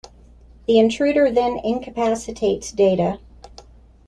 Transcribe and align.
The 0.65 0.79
intruder 0.79 1.29
then 1.29 1.59
incapacitates 1.63 2.71
Data. 2.71 3.19